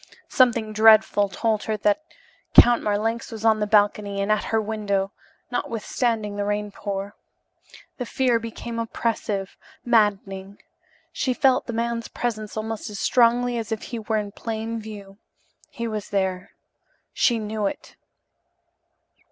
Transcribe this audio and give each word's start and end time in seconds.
Something 0.29 0.73
dreadful 0.73 1.29
told 1.29 1.65
her 1.65 1.77
that 1.77 2.01
Count 2.59 2.81
Marlanx 2.81 3.31
was 3.31 3.45
on 3.45 3.59
the 3.59 3.67
balcony 3.67 4.19
and 4.19 4.31
at 4.31 4.45
her 4.45 4.59
window, 4.59 5.11
notwithstanding 5.51 6.35
the 6.35 6.43
rain 6.43 6.71
pour. 6.71 7.13
The 7.99 8.07
fear 8.07 8.39
became 8.39 8.79
oppressive, 8.79 9.55
maddening. 9.85 10.57
She 11.13 11.35
felt 11.35 11.67
the 11.67 11.73
man's 11.73 12.07
presence 12.07 12.57
almost 12.57 12.89
as 12.89 12.99
strongly 12.99 13.59
as 13.59 13.71
if 13.71 13.83
he 13.83 13.99
were 13.99 14.17
in 14.17 14.31
plain 14.31 14.79
view. 14.79 15.19
He 15.69 15.87
was 15.87 16.09
there, 16.09 16.49
she 17.13 17.37
knew 17.37 17.67
it. 17.67 17.95